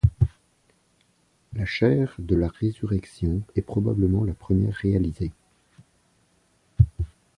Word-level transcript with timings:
La 1.53 1.63
chaire 1.63 2.15
de 2.17 2.35
la 2.35 2.47
Résurrection 2.47 3.43
est 3.55 3.61
probablement 3.61 4.23
la 4.23 4.33
première 4.33 4.73
réalisée. 4.73 5.31